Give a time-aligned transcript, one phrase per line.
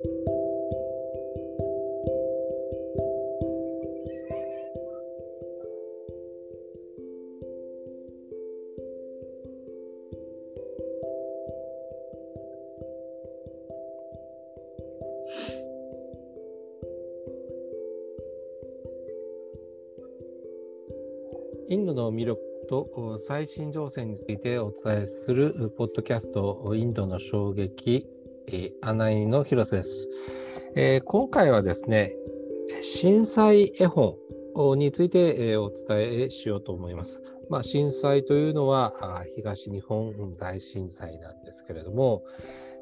[0.00, 0.06] イ
[21.76, 28.17] ンドの魅力と最新情勢についてお伝えするポッドキャストインドの衝撃。
[28.82, 30.08] 案内の広瀬です、
[30.74, 32.14] えー、今回はですね
[32.80, 34.16] 震災絵本
[34.78, 37.22] についてえお伝えしようと思います。
[37.48, 38.92] まあ、震災というのは
[39.36, 42.24] 東日本大震災なんですけれども、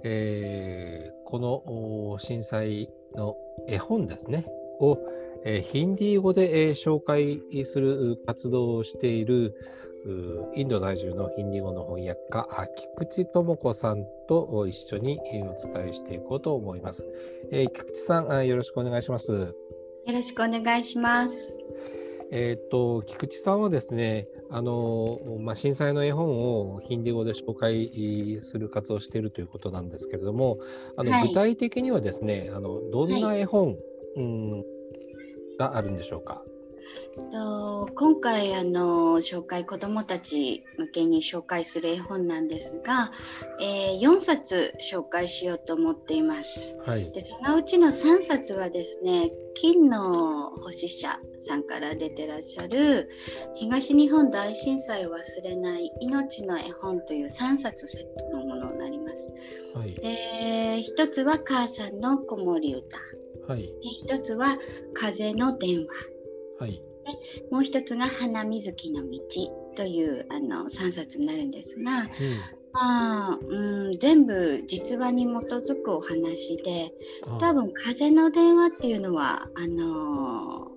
[0.02, 3.36] えー、この震災の
[3.68, 4.46] 絵本ですね
[4.80, 4.98] を
[5.44, 9.54] えヒンディー語で、え紹介する活動をしている
[10.54, 17.04] インド在住のヒンディー語の翻訳家菊池智子さんと一緒にお伝えしていこうと思います。
[17.50, 19.32] えー、菊池さんよろしくお願いします。
[19.32, 19.54] よ
[20.06, 21.58] ろしくお願いします。
[22.30, 30.58] えっ、と菊池さんはですね、あのまあ、震災の絵本をヒンディー語で紹介する活動をしているということなんですけれども、
[30.96, 33.76] あの、はい、具体的にはですね、あのどんな絵本、はい、
[34.16, 34.64] うん
[35.58, 36.42] があるんでしょうか？
[37.32, 43.10] と今回あの紹介子どもたち向けに紹介する絵本なんですが、
[43.60, 53.10] えー、4冊紹介しようと思っています、はい、でそのうちの3冊はですね金の星社さんから出てらっしゃる
[53.54, 59.32] 東日本大震災を忘れない命の絵本という3冊セットのものになります、
[59.74, 62.98] はい、で1つは母さんの子守歌。
[63.48, 64.48] はい、で一つは
[64.92, 65.86] 風の電話、
[66.58, 66.80] はい、で
[67.50, 69.18] もう一つが花水木の道
[69.76, 71.86] というあの3冊になるんですが、うん、
[72.72, 76.92] まあ、うん、全部実話に基づくお話で
[77.38, 80.68] 多分風の電話っていうのはあの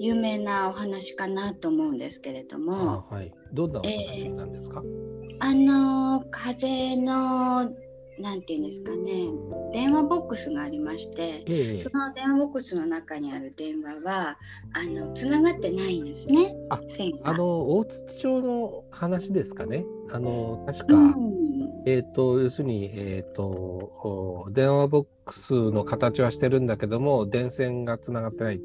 [0.00, 7.72] 有名なお話かなと思うんですけれども、はい、どんなお話なんですか、えー、あの風の
[8.20, 9.30] なんていうんですかね。
[9.72, 14.38] 電話ボックスがありまして、ええ、その電話ボックスの中にある電話は
[14.72, 16.54] あの繋がってないんですね。
[16.70, 16.80] あ
[17.24, 19.84] あの大槌町の話ですかね。
[20.10, 28.60] あの確か、うん、えっ、ー、と要するにえっ、ー、と電話ボックスの形はしてるんだけども電線が繋がってない。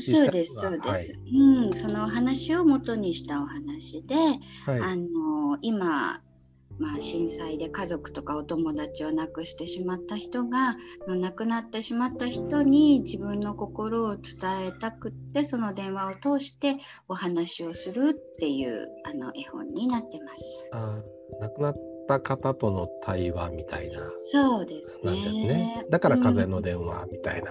[0.00, 6.20] そうですそうです、はい、うん、そのお話を元にしたお話で、はい、あの今
[6.78, 16.76] まあ、震災で家族とかお友達を亡くしてしまった人が亡くなってしまった人に自分の心を伝えたくってその電話を通して
[17.08, 20.70] お話をするっていうあの絵本になってます。
[20.72, 21.02] あ
[21.40, 21.74] 亡くなっ
[22.08, 25.12] た方との対話みたいなそうですね。
[25.12, 27.50] ですねだから「風の電話」みたいな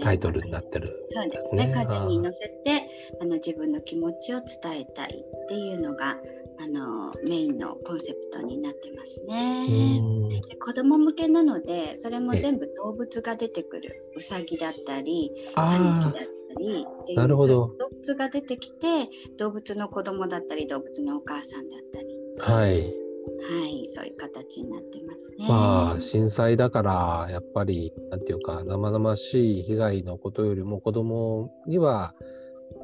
[0.00, 1.72] タイトルになってる、ねうん、そうですね。
[1.74, 2.88] 風に乗せて
[3.20, 6.18] あの自分の気持ちを伝えたいっていうのが
[6.58, 10.00] あのメインのコンセプトになってますね。
[10.48, 19.08] で子供向けなのでそれも全部動物が出てくるうさぎだったりタヌキだったりっていう動物が出てきて
[19.38, 22.08] 動物の子供だったり動物のお母さんだったり。
[22.38, 23.06] はい。
[23.26, 25.48] はい、そういう形になってますね。
[25.48, 32.14] まあ震災だからやっぱりなんていうか生々しい被害のことよりも子供には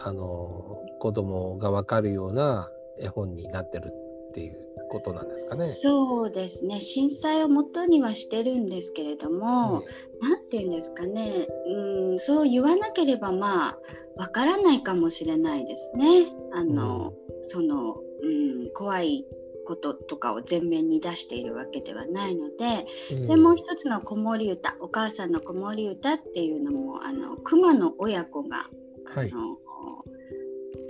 [0.00, 2.68] あの子供が分かるような
[3.02, 3.92] 絵本になってる
[4.30, 4.56] っていう
[4.90, 5.68] ことなんですかね。
[5.68, 6.80] そうですね。
[6.80, 9.84] 震災をもとにはしてるんですけれども
[10.20, 11.48] 何、うん、て言うんですかね。
[11.66, 13.78] うんそう言わなければまあ
[14.16, 16.26] わからないかもしれないですね。
[16.52, 19.26] あの、うん、その、うん、怖い
[19.64, 28.68] こととかを前面に出しているわけではないので、うん、でもう一つの子守歌お母さんの子守歌っていうのもあの熊の親子が、
[29.14, 29.56] はい、あの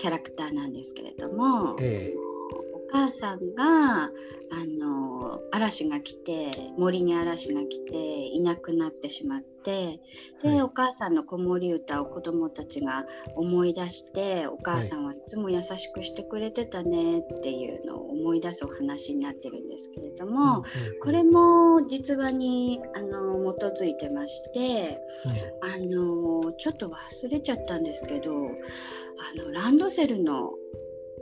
[0.02, 2.32] キャラクターなんですけれども、えー
[2.92, 4.10] 母さんがあ
[4.78, 9.98] の嵐が来て森に嵐が来ていなくなってしまって
[10.42, 20.64] で、はい、お母さんの子守歌を子どもたちが思い出してお母さんはいつも優しくしてくれてたねっていうのを思い出すお話になってるんですけれども、
[21.02, 25.00] これも実話にあの基づいてまして、
[25.60, 28.34] あのちょっと忘れちゃったんですけどあ
[29.36, 30.52] のランドセルの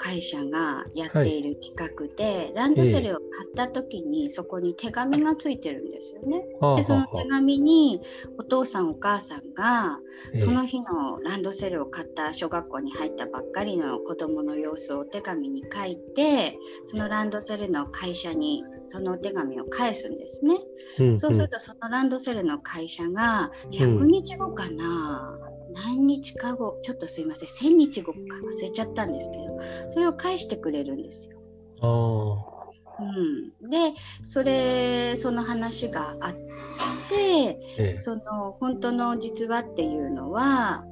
[0.01, 6.47] 会社がやっている企画で、はい、ランドセルを買った時にそこに手紙がついてるんですよね。
[6.77, 8.01] でその手紙に
[8.39, 9.99] お父さんお母さんが
[10.35, 20.57] その日のランドセルを買った小学校に入ったばっかりの子どもの様子をお手紙に書いてそのランドセルの会社にそのお手紙を返すんですね。
[20.99, 25.39] うんそうするとそのランドセルの会社が100日後かな、
[25.75, 29.59] 何日か後ちょっとすいません1000日後か忘れちゃったんですけど
[29.91, 31.39] それを返してくれるんですよ。
[31.83, 32.61] あ
[33.03, 37.99] うん、でそれその話があってーええ。
[37.99, 40.85] その本当の実話っていうのは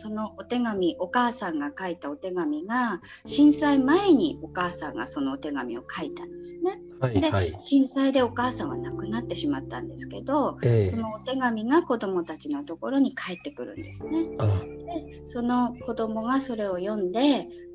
[0.00, 6.80] そのお手紙お母さんが書いたお手紙が震災前にお母さんがそのお手紙を書いたんですね。
[7.20, 7.56] で、はいはい。
[7.58, 14.36] 震災でお母さんは亡くなってしまったんですけどええそのお手紙が子どもたちのところに帰ってくるんですね。
[14.38, 17.70] あでその子供がそれを読んで、うん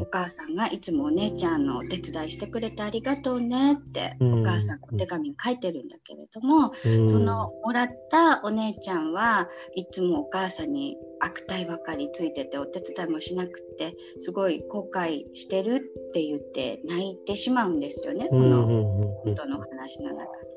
[0.00, 19.00] お母さんがいつもお姉ちゃんのお手伝いしてくれてありがとうねって、うんお母さんがお手紙に書いてるんだけれども、うんそのもらったお姉ちゃんはいつもお母さんに悪態ばかりついててお手伝いもしなくってすごい後悔してるって言って泣いてしまうんですよねそのうんうんうん。
[19.02, 20.48] うん本当の話の中で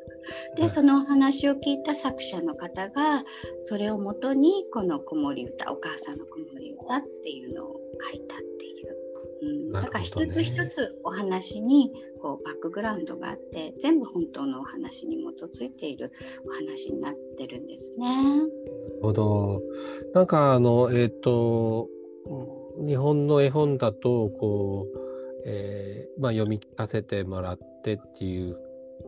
[0.56, 3.24] でそのお話を聞いた作者の方が
[3.62, 8.91] それをもとにこの子守歌お母さんの子守歌っていうのを書いたっていう、
[9.42, 11.92] うん、だから一つ一つお話に
[12.22, 16.12] こうバックグラウンドがあって全部本当のお話に基づいている
[16.46, 18.08] お話になってるんですね。
[18.08, 18.52] なる
[19.02, 19.62] ほど。
[20.14, 21.90] なんかあの、えっ、と、
[22.86, 25.00] 日本の絵本だと、こう、
[25.46, 28.58] えーまあ、読み聞かせてもらってっていう、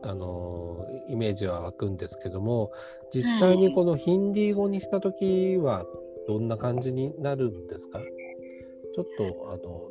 [0.02, 2.72] あの、イメージは湧くんですけども、
[3.12, 5.86] 実際にこのヒンディー語にしたときは、
[6.26, 8.00] どんな感じになるんですか？
[8.00, 9.90] ちょっと、あの、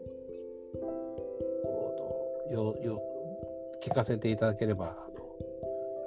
[2.53, 3.01] よ、よ、
[3.83, 4.95] 聞かせていただければ、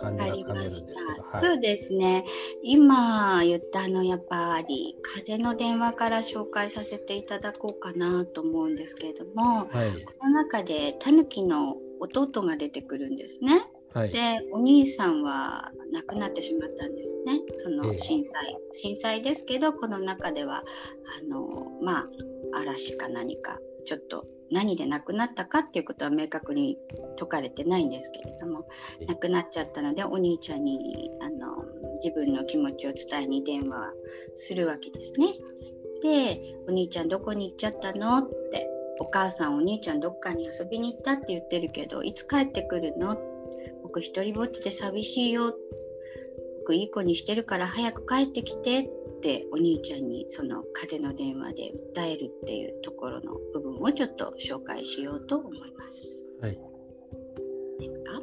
[0.01, 0.71] 感じがつかめるんで。
[0.71, 2.25] すけど、そうですね。
[2.63, 10.05] 今言ったあのやっぱり風の電話から紹介させていただこうかなと思うんですけれども、はい。
[10.05, 13.61] この中でタヌキの弟が出てくるんですね。
[13.93, 14.11] はい。
[14.11, 17.41] で、お兄さんは亡くなってしまったんですね。
[17.59, 20.63] そええの震災、震災ですけど、この中では
[21.23, 22.09] あのまあ
[22.61, 26.79] 嵐か何かちょっと何で亡くなったかっていうことは明確に
[27.17, 28.69] 説かれてないんですけれども
[29.01, 31.65] ええ亡くなっちゃったのでお兄ちゃんにあの
[32.03, 33.93] 自分の気持ちを伝えに電話
[34.35, 35.29] するわけですね。
[36.03, 38.71] で「お兄ちゃんどこに行っちゃったの?」って
[39.01, 43.17] 「お母さんお兄ちゃんどっかに遊びに行ったって言ってるけどいつ帰ってくるの?」
[43.83, 45.57] 僕一人ぼっちで寂しいよ。
[46.59, 48.91] 僕いい子にしてるから早く帰ってきて
[49.26, 56.24] ってお兄ちゃんにその風の電話で訴えるっていうところの部分をちょっと紹介しようと思います。
[56.42, 56.60] はい。
[57.80, 58.22] ですか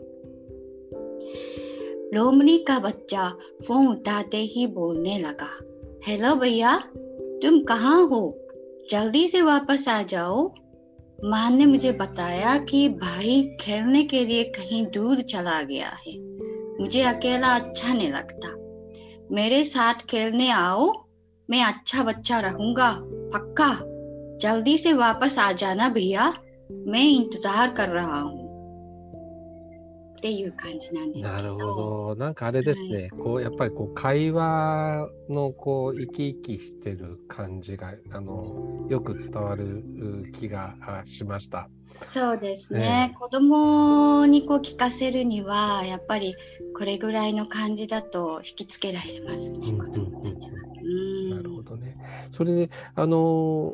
[2.14, 5.48] लोमड़ी का बच्चा फोन उठाते ही बोलने लगा
[6.06, 6.76] हेलो भैया
[7.42, 8.20] तुम कहाँ हो
[8.90, 10.54] जल्दी से वापस आ जाओ
[11.24, 16.12] माँ ने मुझे बताया कि भाई खेलने के लिए कहीं दूर चला गया है
[16.80, 18.48] मुझे अकेला अच्छा नहीं लगता
[19.31, 20.91] मेरे साथ खेलने आओ।
[21.49, 22.91] मैं अच्छा बच्चा रहूँगा,
[23.33, 23.77] पक्का।
[24.41, 26.33] जल्दी से वापस आ जाना भैया।
[26.71, 28.42] मैं इंतज़ार कर रहा हूँ।
[30.23, 31.51] っていう感じなんですなる。
[31.51, 32.15] ほど。
[32.15, 41.69] なんかあれですね、こうやっぱりこう会話のこう生き生きしてる感じがあのよく伝わるう気があしました。
[41.91, 46.35] そうですね、子供にこう聞かせるにはやっぱり
[46.73, 50.57] これぐらいの感じだと引きつけられますね、うん子供たちは。
[50.81, 51.97] うんなるほどね。
[52.31, 53.73] それであの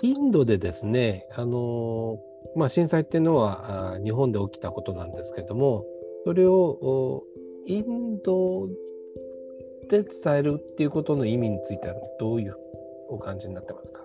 [0.00, 2.18] インドでですね、あの
[2.56, 5.84] まあ、震災っていうのはあ日本で起きたことなんですけども、
[6.24, 7.24] それを
[7.66, 8.68] インド
[9.88, 12.56] で伝えるっていうことの意味についてはどういう
[13.08, 14.02] お感じになってますか？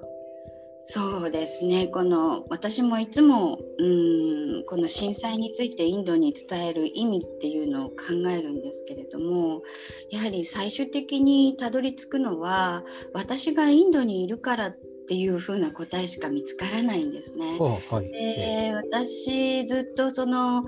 [0.91, 1.87] そうですね。
[1.87, 7.95] この私もいつもうんこの震災についてインドに伝える意味っていうのを考
[8.35, 9.61] えるんですけれども
[10.09, 14.79] やはり最終的にたどり着くのは私がインドにいるからって
[15.15, 17.57] いうふうな答えしか見つからないんですね。
[17.59, 18.11] あはい。
[18.15, 20.65] えで私ずっとその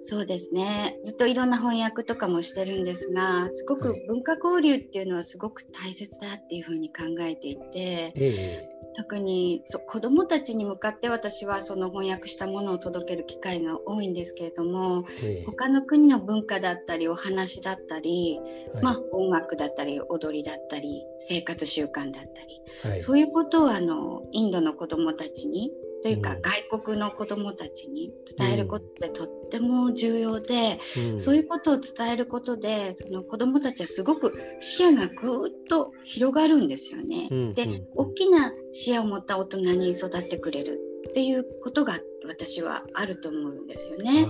[0.00, 15.40] そうですねずっといろんな翻訳とかもしてるんですがすごくはい文化交流っていうのはすごく大切だっていうふうに考えていてえ特にそう子どもたちに向かって私はその翻訳したものを届ける機会が多いんですけれどもええ。
[15.42, 18.40] え他の国の文化だったりお話だったり、
[18.74, 18.84] はい。
[18.84, 23.00] まあ、音楽だったり踊りだったり生活習慣だったりはい。
[23.00, 25.70] そういうことをあのインドの子どもたちに
[26.02, 26.42] というか、うん。
[26.42, 30.78] 外国の子どもたちに伝えることってとっても重要で、
[31.12, 31.20] うん。
[31.20, 37.28] そういうことを伝えることでその子どもたちはすごく視野がぐーっと広がるんですよね。
[37.28, 37.88] でうんうん。
[37.96, 44.28] 大きな視野を持った大人に育ってくれるっていうことが私はあると思うんですよね。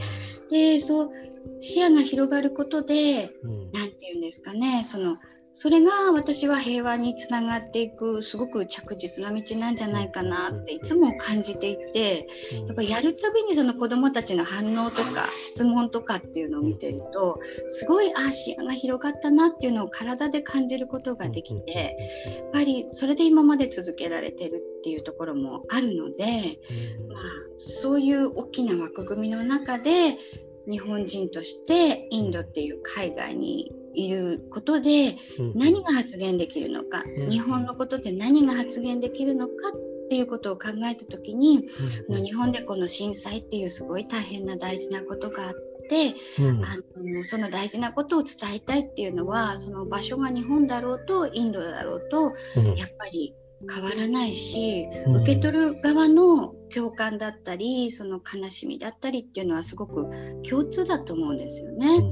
[0.50, 1.10] でそう
[1.60, 3.32] 視野が広がることで
[3.72, 5.16] 何、て言うんですかねその
[5.60, 12.28] それが私は平和につながっていくすごく着実な道なんじゃないかなっていつも感じていて
[12.64, 21.96] やっぱやるたびにその子どもたちの反応とか質問とかっていうのを見てるとすごいあ視野が広がったなっていうのを体で感じることができて
[22.36, 26.60] やっぱりそれで今まで続けられてるっていうところもあるので、
[27.08, 27.22] まあ、
[27.58, 30.18] そういう大きな枠組みの中で
[30.70, 35.16] 日本人としてインドっていう海外にいることで
[35.54, 41.68] 何が発言できるのか、うん、日本のことで何が発言できるのかっていうことを考えた時に、
[42.08, 45.58] うん、日本でこの震災っていうすごい大変な大事なことがあって。
[46.38, 52.34] うん、あのその大事なことを伝えたいっていうのはその場所が日本だろうとインドだろうと、
[52.76, 53.34] やっぱり
[53.72, 54.86] 変わらないし、
[55.22, 60.10] 受け取る側の共感だったりその悲しみだったりっていうのはすごく
[60.48, 62.02] 共通だと思うんですよね。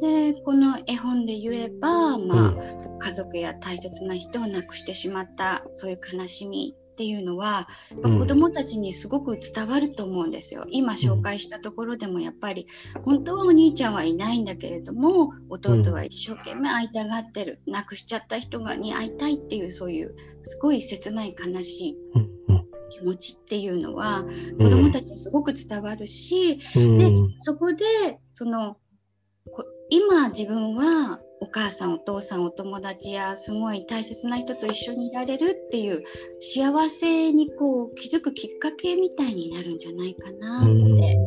[0.00, 2.54] でこの絵本で言えば、まあ、
[2.98, 7.68] 家族や大切な人を亡くしてしまったそういう悲しみっていうのは
[8.02, 10.66] 子どもたちにすごく伝わると思うんですよ。
[10.68, 12.66] 今紹介したところでもやっぱり
[13.04, 17.60] 本当はお兄ちゃんはいないんだけれども弟は一生懸命会いたがってる。
[17.66, 21.96] 亡くしちゃった人がに会いたいっていうそういうすごい切ない悲しい
[22.90, 24.24] 気持ちっていうのは
[24.58, 28.76] 子どもたちにすごく伝わるし、でそこでその
[29.90, 36.02] 今自分はお母さんお父さんお友達やすごい大切な人と一緒にいられるっていう
[36.40, 41.18] 幸せにこう気づくきっかけみたいになるんじゃないかなって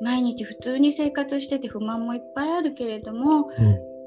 [0.00, 3.50] 毎日普通に生活してて不満もいっぱいあるけれども、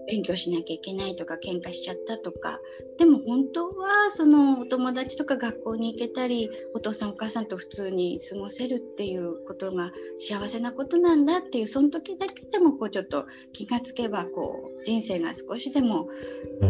[0.10, 2.60] 勉強しなきゃいけないとか喧嘩しちゃったとか。
[2.98, 16.08] でも本当はそのお友達とか学校に行けたりお父さんお母さんと普通に過ごせるっていうことが幸せなことなんだっていうその時だけでもこうちょっと気がつけばこう人生が少しでも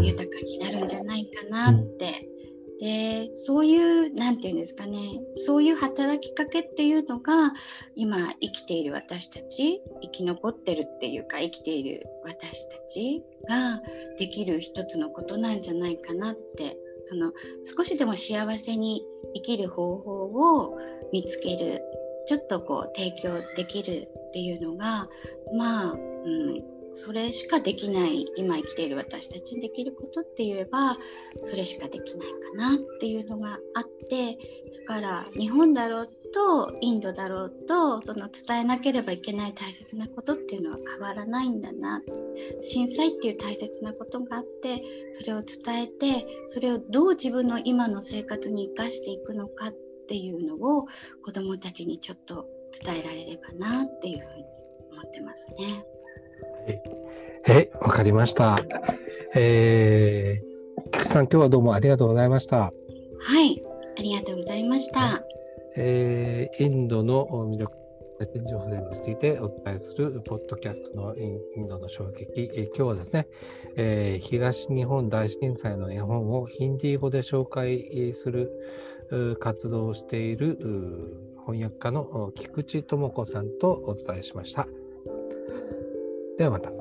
[0.01, 2.18] 豊かになるんじゃないかなって
[2.79, 5.19] でそういう何て言うんですかね。
[5.35, 7.51] そういう働きかけっていうのが
[7.95, 13.81] 今生きている私たち生き残ってるっていうか生きている私たちが
[14.17, 17.33] できる一つのことなんじゃないかなってその
[17.65, 19.03] 少しでも幸せに
[19.35, 20.77] 生きる方法を
[21.11, 21.81] 見つける
[22.27, 25.09] ちょっとこう提供できるっていうのが
[25.53, 30.97] まあ、うん、それしかできない今生きている私たちにできることって言えば
[31.43, 34.37] それしかできないかなっていうのがあって
[34.87, 42.01] だから日本だろうとインドだろうとその伝えなければいけない大切なことっていうのは変わらないんだな
[42.61, 44.81] 震災っていう大切なことがあって
[45.13, 49.75] それを伝えてそれをどう自分の今の生活に生かしていくのかっ
[50.07, 50.87] ていうのを
[51.23, 52.47] 子どもたちにちょっと
[52.83, 54.45] 伝えられればなっていうふうに
[54.91, 55.85] 思ってますね。
[57.45, 58.59] はい、わかりました。
[59.35, 62.57] えー、菊池さん、今日はどうもありがとうございました。
[62.57, 62.71] は
[63.41, 63.61] い、
[63.97, 64.99] ありがとうございました。
[64.99, 65.23] はい、
[65.77, 67.73] えー、インドの魅力
[68.49, 73.27] 情報についてお伝えするポッドキャストのインドの衝撃、えー、今日はですね、
[73.77, 78.51] えー、東日本大震災の絵本をヒンディー語で紹介する
[79.39, 80.57] 活動をしている
[81.45, 84.67] 翻訳家の菊池智子さんとお伝えしました。
[86.39, 86.78] ではまた。